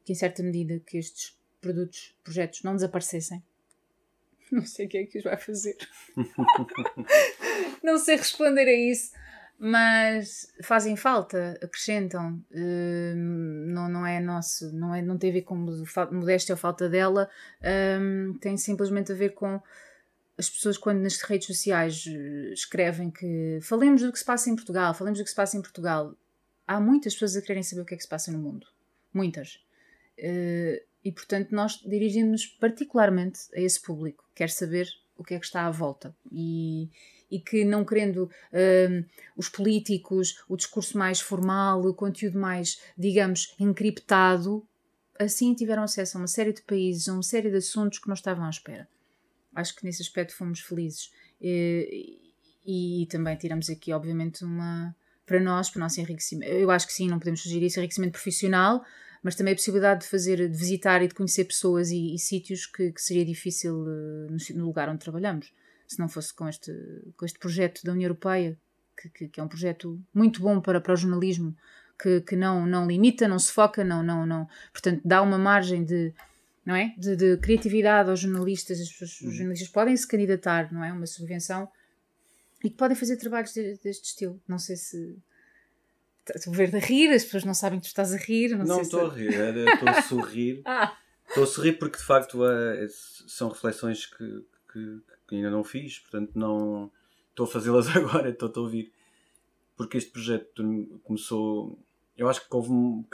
[0.05, 3.43] que em certa medida que estes produtos, projetos não desaparecessem.
[4.53, 5.77] Não sei o que é que os vai fazer.
[7.83, 9.13] não sei responder a isso,
[9.59, 12.43] mas fazem falta, acrescentam.
[12.53, 16.89] Hum, não, não é nosso, não, é, não tem a ver com modéstia ou falta
[16.89, 17.29] dela,
[18.01, 19.61] hum, tem simplesmente a ver com
[20.39, 24.55] as pessoas quando nas redes sociais eh, escrevem que falemos do que se passa em
[24.55, 26.15] Portugal, falemos do que se passa em Portugal.
[26.65, 28.69] Há muitas pessoas a quererem saber o que é que se passa no mundo.
[29.13, 29.61] Muitas.
[30.17, 35.45] Eh, e portanto nós dirigimos particularmente a esse público, quer saber o que é que
[35.45, 36.15] está à volta.
[36.31, 36.89] E,
[37.31, 39.05] e que não querendo hum,
[39.37, 44.67] os políticos, o discurso mais formal, o conteúdo mais, digamos, encriptado,
[45.19, 48.15] assim tiveram acesso a uma série de países, a uma série de assuntos que não
[48.15, 48.89] estavam à espera.
[49.55, 51.11] Acho que nesse aspecto fomos felizes.
[51.41, 52.33] E,
[52.65, 54.95] e, e também tiramos aqui, obviamente, uma.
[55.27, 56.51] Para nós, para o nosso enriquecimento.
[56.51, 58.83] Eu acho que sim, não podemos fugir esse enriquecimento profissional,
[59.23, 62.67] mas também a possibilidade de fazer, de visitar e de conhecer pessoas e, e sítios
[62.67, 65.53] que, que, seria difícil uh, no, no, lugar onde trabalhamos,
[65.87, 66.73] se não fosse com este,
[67.17, 68.59] com este projeto da União Europeia,
[68.97, 71.55] que, que, que é um projeto muito bom para, para o jornalismo,
[72.25, 74.47] que, não, não limita, não se foca, não, não, não.
[74.73, 76.15] Portanto, dá uma margem de,
[76.65, 76.95] não é?
[76.97, 78.81] de, de criatividade aos jornalistas.
[78.81, 79.31] As, os Uhum.
[79.33, 80.93] jornalistas podem se candidatar, não é?
[80.93, 81.69] Uma subvenção
[82.63, 84.41] e que podem fazer trabalhos de- deste estilo.
[84.47, 85.17] Não sei se.
[86.35, 88.57] Estou a ver de rir, as pessoas não sabem que tu estás a rir.
[88.57, 89.17] Não, estou a se...
[89.19, 90.63] rir, era- estou a sorrir.
[90.67, 90.97] Ah,
[91.29, 92.87] Estou a sorrir porque de facto eh,
[93.27, 96.91] são reflexões que, que- que ainda não fiz, portanto não
[97.29, 98.91] estou a fazê-las agora, estou a ouvir.
[99.77, 101.79] Porque este projeto começou.
[102.17, 103.05] Eu acho que houve, um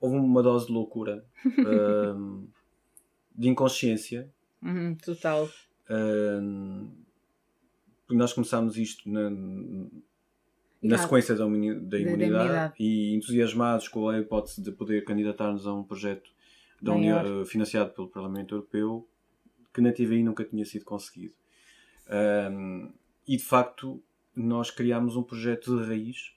[0.00, 2.44] houve uma dose de loucura, ahm,
[3.36, 4.28] de inconsciência.
[4.60, 5.48] uhum, total.
[8.06, 9.30] porque nós começámos isto na,
[10.84, 12.74] na sequência da, da imunidade, imunidade.
[12.78, 16.30] e entusiasmados com a hipótese de poder candidatar-nos a um projeto
[16.80, 19.08] da União, financiado pelo Parlamento Europeu
[19.74, 21.34] que na TVI nunca tinha sido conseguido.
[22.08, 22.92] Ahm,
[23.26, 24.00] e de facto
[24.36, 26.32] nós criámos um projeto de raiz,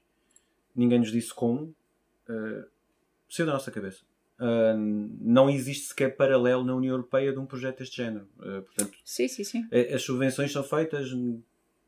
[0.76, 1.76] ninguém nos disse como,
[2.30, 2.66] uh,
[3.30, 4.04] saiu da nossa cabeça.
[4.40, 8.28] Ahm, não existe sequer paralelo na União Europeia de um projeto deste género.
[8.38, 9.68] Uh, portanto, Sim, sim, sim.
[9.94, 11.12] as subvenções são feitas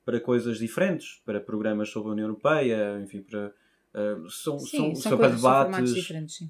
[0.10, 3.54] para coisas diferentes, para programas sobre a União Europeia, enfim, para,
[3.94, 5.94] eh, são, Sim, são, são, para debates.
[5.94, 6.50] diferentes, sim.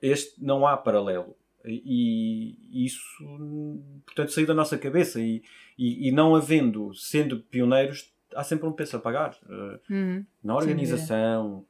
[0.00, 1.36] Este não há paralelo.
[1.62, 3.02] E, e isso,
[4.06, 5.20] portanto, saiu da nossa cabeça.
[5.20, 5.42] E,
[5.76, 9.36] e, e não havendo, sendo pioneiros, há sempre um preço a pagar.
[9.46, 10.24] eh, Uhum.
[10.42, 11.66] na organização,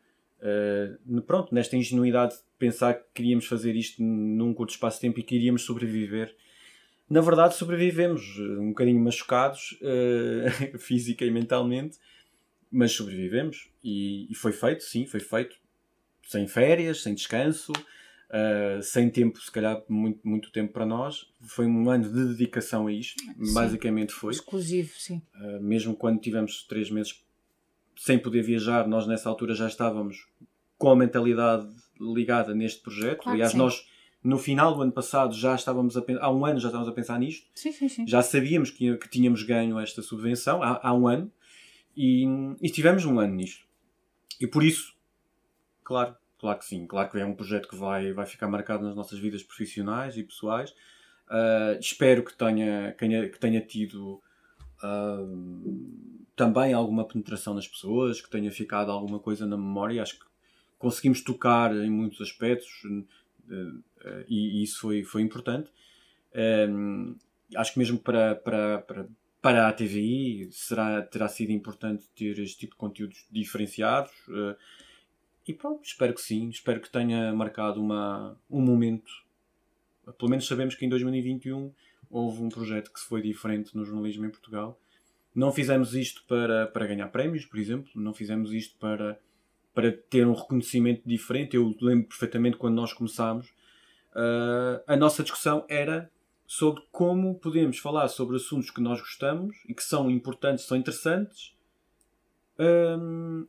[1.04, 5.18] no- pronto, nesta ingenuidade de pensar que queríamos fazer isto num curto espaço de tempo
[5.18, 6.36] e que iríamos sobreviver.
[7.08, 10.46] Na verdade, sobrevivemos, eh, um bocadinho machucados, eh,
[10.78, 11.98] física e mentalmente,
[12.70, 15.56] mas sobrevivemos e, e foi feito, sim, foi feito
[16.28, 17.72] sem férias, sem descanso,
[18.28, 21.28] eh, sem tempo, se calhar muito, muito tempo para nós.
[21.42, 23.54] Foi um ano de dedicação a isto, Sim.
[23.54, 24.32] basicamente foi.
[24.32, 25.22] Exclusivo, sim.
[25.34, 27.24] Uh, mesmo quando tivemos três meses
[27.96, 30.26] sem poder viajar, nós nessa altura já estávamos
[30.76, 31.68] com a mentalidade
[32.00, 33.22] ligada neste projeto.
[33.22, 33.86] Claro Aliás, nós
[34.26, 36.94] no final do ano passado já estávamos a pensar, há um ano já estávamos a
[36.94, 38.06] pensar nisto, Sim, sim, sim.
[38.06, 41.30] já sabíamos que, que tínhamos ganho esta subvenção há, há um ano
[41.96, 42.24] e,
[42.60, 43.64] e estivemos um ano nisto.
[44.40, 44.94] E por isso,
[45.82, 48.96] claro, claro que sim, claro que é um projeto que vai, vai ficar marcado nas
[48.96, 50.70] nossas vidas profissionais e pessoais.
[51.28, 54.20] Uh, espero que tenha, que tenha, tido
[54.82, 60.02] uh, também alguma penetração nas pessoas, que tenha ficado alguma coisa na memória.
[60.02, 60.26] Acho que
[60.78, 63.82] conseguimos tocar em muitos aspectos uh,
[64.28, 65.70] e, e isso foi, foi importante.
[66.68, 67.16] Um,
[67.54, 69.08] acho que mesmo para, para, para,
[69.40, 74.12] para a TVI será, terá sido importante ter este tipo de conteúdos diferenciados.
[74.28, 74.56] uh,
[75.46, 79.12] e pronto, espero que sim, espero que tenha marcado uma, um momento.
[80.18, 81.72] Pelo menos sabemos que em 2021
[82.10, 84.78] houve um projeto que se foi diferente no jornalismo em Portugal.
[85.34, 89.20] Não fizemos isto para, para ganhar prémios, por exemplo, não fizemos isto para,
[89.72, 91.54] para ter um reconhecimento diferente.
[91.54, 93.52] Eu lembro perfeitamente quando nós começámos,
[94.16, 96.10] uh, a nossa discussão era
[96.46, 101.54] sobre como podemos falar sobre assuntos que nós gostamos e que são importantes, são interessantes,
[102.58, 103.46] um,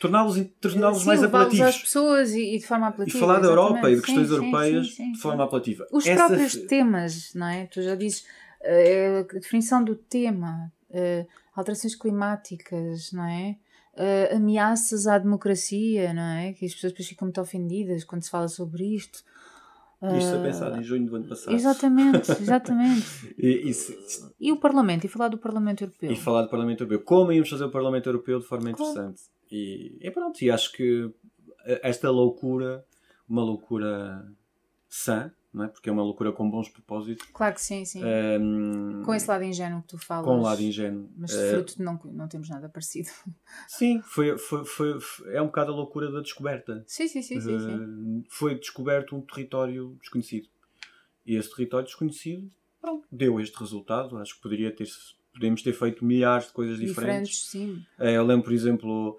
[0.00, 1.66] torná-los torná mais apelativos.
[1.66, 3.18] às pessoas e, e de forma E apelativa.
[3.18, 4.04] falar da Europa e de exatamente.
[4.06, 5.86] questões Sim, europeias sim, sim, de forma apelativa.
[5.92, 7.66] Os Essa- próprios temas, não é?
[7.66, 8.26] Tu já dizes
[8.62, 13.56] eh, a definição do tema, eh, alterações climáticas, não é?
[13.96, 16.52] Eh, ameaças à democracia, não é?
[16.52, 19.22] Que as pessoas depois ficam muito ofendidas quando se fala sobre isto.
[20.18, 21.54] Isto a Eh, pensar em junho do ano passado.
[21.54, 23.34] Exatamente, exatamente.
[23.38, 23.72] E, e
[24.40, 26.10] E o Parlamento, e falar do Parlamento Europeu.
[26.12, 27.00] e falar do Parlamento Europeu.
[27.04, 29.22] Como íamos fazer o Parlamento Europeu de forma interessante.
[29.50, 31.10] E, e pronto, e acho que
[31.82, 32.84] esta loucura,
[33.28, 34.26] uma loucura
[34.88, 35.68] sã, não é?
[35.68, 38.00] porque é uma loucura com bons propósitos, Claro que sim, sim.
[38.04, 40.24] ehm, com esse lado ingênuo que tu falas.
[40.26, 41.08] com um lado ingênuo.
[41.16, 43.08] Mas Eh, fruto não, não temos nada parecido.
[43.68, 46.84] sim, foi, foi, foi, foi- é um bocado a loucura da descoberta.
[46.86, 47.58] Sim, sim, sim, sim.
[47.60, 47.76] sim.
[47.76, 50.48] Uh, foi descoberto um território desconhecido.
[51.24, 54.18] E esse território desconhecido pronto, deu este resultado.
[54.18, 54.86] Acho que poderia ter,
[55.32, 57.44] podemos ter feito milhares de coisas diferentes.
[57.44, 57.86] Diferentes, sim.
[57.98, 59.18] Eh, Eu lembro, por exemplo,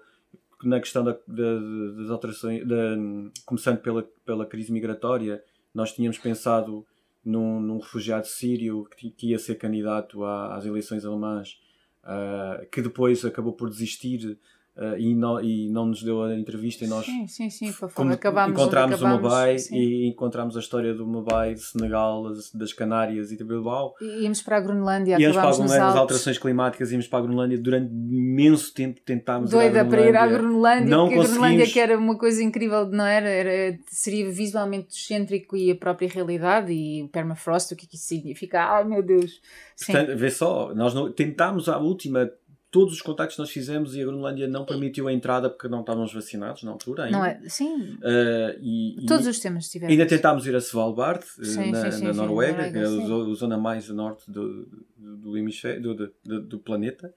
[0.62, 2.96] na questão da, da- das alterações, da-
[3.44, 5.42] começando pela, pela crise migratória,
[5.76, 6.86] nós tínhamos pensado
[7.24, 11.60] num, num refugiado sírio que, que ia ser candidato à- às eleições alemãs,
[12.02, 14.38] ah, que depois acabou por desistir
[14.78, 17.74] ah, e, não, e não nos deu a entrevista e nós Sim, sim, sim.
[17.94, 19.74] Como acabámos onde encontramos o acabámos, Mabai sim.
[19.74, 23.94] e encontramos a história do Mabai, de Senegal, das- Canárias e de Bilbao.
[24.00, 27.22] E Íamos para a Groenlândia, Íamos para a Groenlândia, as alterações climáticas, íamos para a
[27.22, 30.86] Groenlândia durante imenso tempo tentámos Doida ir para ir à Groenlândia.
[30.90, 33.28] Não porque a Groenlândia que era uma coisa incrível, não era?
[33.28, 37.96] era seria visualmente excêntrico e a própria realidade e o permafrost, o que é que
[37.96, 38.60] isso significa?
[38.60, 39.40] Ai meu Deus!
[39.86, 42.30] Portanto, vê só, nós não, tentámos à última
[42.70, 45.80] todos os contactos que nós fizemos e a Groenlândia não permitiu a entrada porque não
[45.80, 47.16] estávamos vacinados na altura ainda.
[47.18, 47.40] Não é?
[47.48, 47.94] Sim.
[47.94, 49.90] Uh, e, e Todos os temas tivemos.
[49.92, 52.82] ainda tentámos ir a Svalbard, eh, Sim, na, sim, na sim, Noruega, Noruega, que é
[52.82, 57.14] a zona mais a norte do, do, hemisfério, do, do- do- planeta.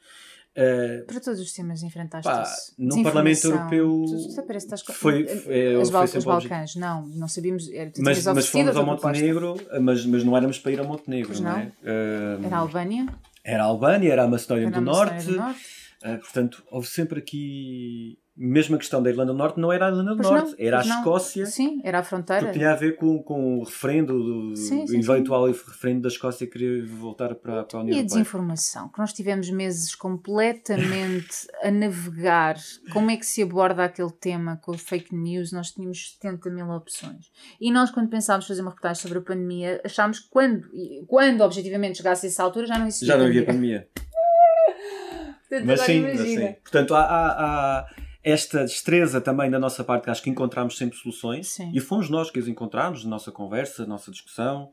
[0.57, 2.73] Uh, Para todos os temas enfrentaste Pá, isso.
[2.77, 3.45] no Parlamento.
[3.45, 6.25] Europeu Tu- foi- foi- As foi Bal- sempre os.
[6.25, 7.69] Balcãs, não, não sabíamos.
[7.71, 8.85] Era, mas, mas fomos ao.
[8.85, 11.59] Montenegro, mas, mas não éramos para ir ao Montenegro, Pois não, não.
[11.59, 11.65] é?
[11.83, 13.07] Uh, Era a Albânia,
[13.43, 15.13] era a Albânia, era a Macedónia era do a Norte.
[15.13, 15.79] Macedónia do Norte.
[16.01, 18.17] Uh, portanto, houve sempre aqui.
[18.41, 20.65] Mesmo a questão da Irlanda do Norte, não era a Irlanda do Pois Norte, não,
[20.65, 20.97] era a pois não.
[20.99, 21.45] Escócia.
[21.45, 22.43] Sim, era a fronteira.
[22.43, 26.07] Porque tinha a ver com, com o referendo, do, Sim, sim, o eventual referendo da
[26.07, 28.05] Escócia querer voltar para, para a União E a Europeia.
[28.05, 32.55] desinformação, que nós tivemos meses completamente a navegar
[32.93, 37.25] como é que se aborda aquele tema com fake news, nós tínhamos 70 mil opções.
[37.59, 40.63] E nós, quando pensámos fazer uma reportagem sobre a pandemia, achámos que quando,
[41.07, 43.89] quando objetivamente chegasse a essa altura já não existia Já não havia pandemia.
[43.93, 44.09] pandemia.
[45.49, 46.23] Portanto, Mas sim, imagina.
[46.45, 46.53] assim.
[46.61, 47.87] Portanto, há, há- há
[48.23, 51.47] esta destreza também da nossa parte, que acho que encontramos sempre soluções.
[51.49, 51.71] Sim.
[51.73, 54.71] E fomos nós que as encontramos, na nossa conversa, na nossa discussão,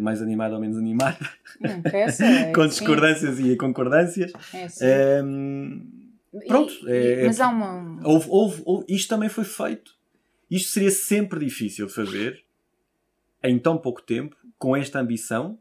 [0.00, 1.18] mais animada ou menos animada,
[1.60, 2.24] interessa.
[2.24, 4.32] é com discordâncias e concordâncias.
[4.54, 4.84] é assim.
[4.86, 5.80] Ehm,
[6.48, 8.00] pronto, E- é- e- mas é- há uma.
[8.06, 9.94] houve, houve- houve- isto também foi feito.
[10.50, 12.42] Isto seria sempre difícil de fazer
[13.42, 15.58] em tão pouco tempo, com esta ambição,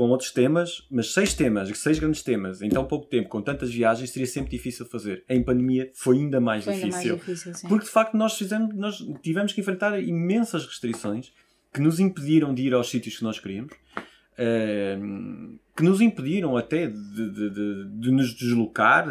[0.00, 3.70] com outros temas, mas seis temas, seis grandes temas, em tão pouco tempo, com tantas
[3.70, 5.22] viagens, seria sempre difícil fazer.
[5.28, 7.16] Em pandemia foi ainda mais Foi ainda mais difícil.
[7.18, 7.68] difícil, sim.
[7.68, 11.34] Porque de facto nós fizemos, nós tivemos que enfrentar imensas restrições
[11.70, 13.74] que nos impediram de ir aos sítios que nós queríamos,
[14.38, 19.06] ehm, que nos impediram até de, de- de- de nos deslocar.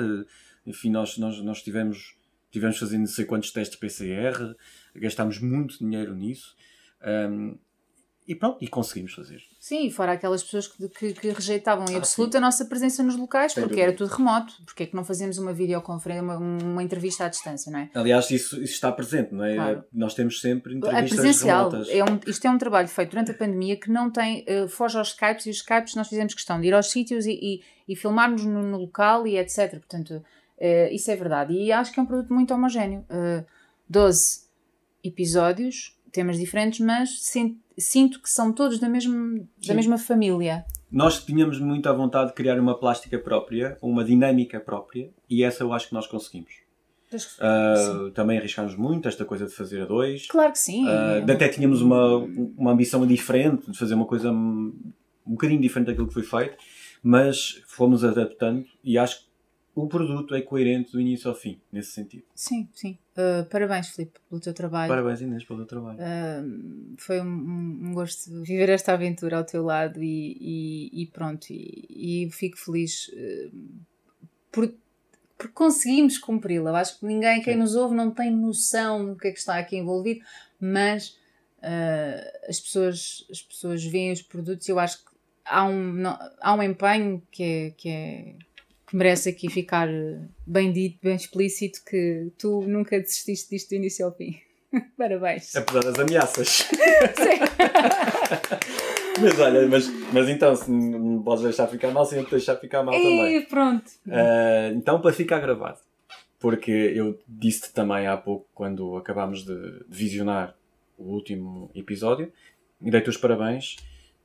[0.66, 2.16] Enfim, nós, nós, nós tivemos,
[2.52, 4.56] tivemos fazendo não sei quantos testes PCR,
[4.96, 6.56] gastámos muito dinheiro nisso.
[7.04, 7.54] ehm,
[8.30, 9.42] e pronto, e conseguimos fazer.
[9.60, 13.18] Sim, fora aquelas pessoas que, que, que rejeitavam em Ah, absoluto a nossa presença nos
[13.18, 14.54] locais, Sem porque era tudo remoto.
[14.64, 17.90] Porque é que não fazemos uma videoconferência, uma, uma entrevista à distância, não é?
[17.96, 19.56] Aliás, isso, isso está presente, não é?
[19.56, 19.84] Claro.
[19.92, 21.90] Nós temos sempre A entrevistas presencial, remotas.
[21.90, 24.96] é um, isto é um trabalho feito durante a pandemia que não tem, eh, foge
[24.96, 27.96] aos Skypes e os Skypes nós fizemos questão de ir aos sítios e, e, e
[27.96, 29.72] filmarmos no, no local e etc.
[29.72, 30.24] Portanto,
[30.60, 31.52] eh, isso é verdade.
[31.54, 33.04] E acho que é um produto muito homogéneo.
[33.10, 33.44] Eh,
[33.90, 34.48] 12
[35.04, 40.66] episódios, temas diferentes, mas sin- sinto que são todos da mesma, da mesma família.
[40.92, 45.72] Nós tínhamos muita vontade de criar uma plástica própria, uma dinâmica própria, e essa eu
[45.72, 46.52] acho que nós conseguimos.
[47.12, 48.12] Sim.
[48.14, 50.28] também arriscámos muito esta coisa de fazer a dois.
[50.28, 50.88] Claro que sim.
[50.88, 54.74] É até tínhamos uma, uma ambição diferente, de fazer uma coisa um,
[55.26, 56.56] um bocadinho diferente daquilo que foi feito,
[57.02, 59.30] mas fomos adaptando e acho que
[59.74, 62.24] o produto é coerente do início ao fim, nesse sentido.
[62.36, 62.98] Sim, sim.
[63.20, 64.88] Uh, parabéns, Filipe, pelo teu trabalho.
[64.90, 65.98] Parabéns, Inês, pelo teu trabalho.
[66.00, 67.26] Uh, foi um,
[67.90, 71.48] um gosto viver esta aventura ao teu lado e, e- e pronto.
[71.50, 73.52] E, e fico feliz uh,
[74.52, 74.74] por,
[75.38, 76.72] por conseguimos cumpri-la.
[76.72, 77.60] Eu Acho que ninguém, quem Sim.
[77.60, 80.22] nos ouve, não tem noção do que é que está aqui envolvido,
[80.60, 81.18] mas
[82.48, 85.12] as, pessoas, as pessoas veem os produtos e eu acho que
[85.46, 87.72] há um, não- há um empenho que é.
[87.72, 88.36] Que é
[88.90, 89.88] que merece aqui ficar
[90.48, 94.36] bem dito, bem explícito, que tu nunca desististe disto do início ao fim.
[94.98, 95.56] Parabéns.
[95.56, 96.48] Apesar das ameaças.
[97.16, 97.40] Sim.
[99.22, 102.56] mas olha, mas, mas então, se não podes deixar ficar mal, sim, eu te deixar
[102.56, 103.38] ficar mal também.
[103.38, 103.88] E pronto.
[104.08, 105.78] Uh, então, para ficar gravado,
[106.40, 110.56] porque eu disse-te também há pouco, quando acabámos de, de visionar
[110.98, 112.32] o último episódio,
[112.82, 113.76] e dei-te os parabéns,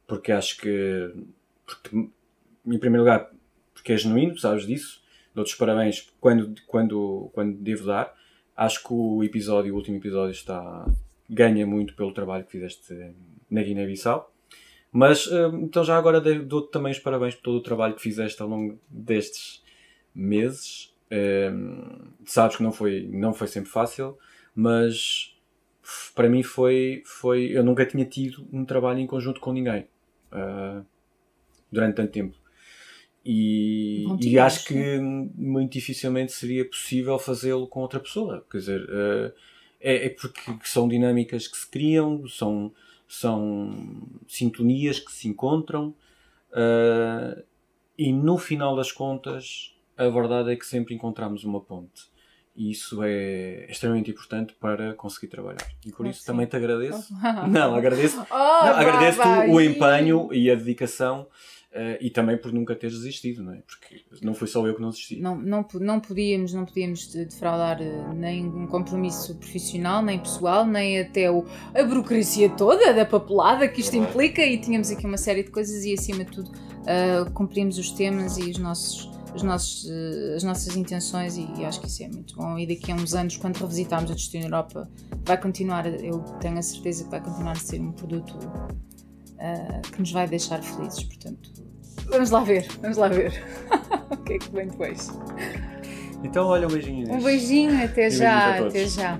[0.07, 1.13] porque acho que,
[1.67, 3.31] porque, em primeiro lugar,
[3.85, 5.03] porque é genuíno, sabes disso,
[5.35, 8.15] dou-te parabéns quando, quando, quando devo dar.
[8.57, 10.87] Acho que o episódio, o último episódio, está,
[11.29, 12.83] ganha muito pelo trabalho que fizeste
[13.51, 14.33] na Guiné-Bissau.
[14.91, 18.41] Mas, uh, então já agora dou-te também os parabéns por todo o trabalho que fizeste
[18.41, 19.63] ao longo destes
[20.15, 20.95] meses.
[21.13, 24.17] Um, sabes que não foi, não foi sempre fácil,
[24.55, 25.37] mas
[26.15, 27.51] para mim foi, foi.
[27.53, 29.87] Eu nunca tinha tido um trabalho em conjunto com ninguém
[30.33, 30.83] uh,
[31.71, 32.44] durante tanto tempo.
[33.25, 38.45] E, e acho que muito dificilmente seria possível fazê-lo com outra pessoa.
[38.51, 39.33] Quer dizer, uh,
[39.81, 42.71] é, é porque são dinâmicas que se criam, são,
[43.09, 43.73] são
[44.29, 45.95] sintonias que se encontram.
[46.51, 47.43] uh,
[47.97, 52.13] e no final das contas, a verdade é que sempre encontramos uma ponte.
[52.57, 55.67] E isso é extremamente importante para conseguir trabalhar.
[55.85, 56.51] E por isso que também sim.
[56.51, 57.15] te agradeço.
[57.51, 59.21] Não, agradeço, Oh, não, agradeço
[59.51, 61.27] o empenho e a dedicação
[61.77, 63.61] eh, e também por nunca teres desistido, não é?
[63.67, 65.21] Porque não foi só eu que não desisti.
[65.21, 70.65] Não, não, não podíamos, não podíamos de- defraudar eh, nem um compromisso profissional, nem pessoal,
[70.65, 71.45] nem até o,
[71.75, 75.85] a burocracia toda da papelada que isto implica e tínhamos aqui uma série de coisas
[75.85, 76.53] e acima de tudo
[76.87, 79.91] eh, cumprimos os temas e os nossos os nossos,
[80.37, 82.57] as nossas intenções e, e, acho que isso é muito bom.
[82.57, 84.89] E daqui a uns anos, quando revisitarmos o Destino Europa,
[85.25, 89.99] vai continuar, eu tenho a certeza que vai continuar a ser um produto uh, que
[89.99, 91.03] nos vai deixar felizes.
[91.03, 91.64] Portanto,
[92.09, 93.33] vamos lá ver, vamos lá ver
[94.11, 95.11] o que é que vem depois.
[96.23, 97.13] Então, olha, um beijinho.
[97.13, 99.19] Um beijinho, até já, até já.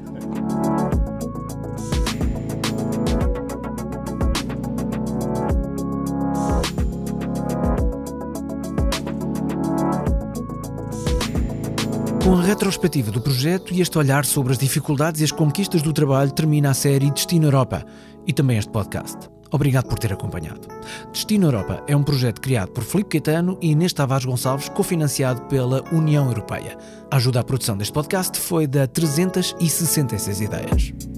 [12.25, 15.93] Com a retrospectiva do projeto e este olhar sobre as dificuldades e as conquistas do
[15.93, 17.85] trabalho, termina a série Destino Europa
[18.27, 19.34] e também este podcast.
[19.55, 20.67] Obrigado por ter acompanhado.
[21.13, 25.85] Destino Europa é um projeto criado por Filipe Caetano e Inês Tavares Gonçalves, cofinanciado pela
[25.93, 26.77] União Europeia.
[27.09, 31.14] A ajuda à produção deste podcast foi da 366 Ideias.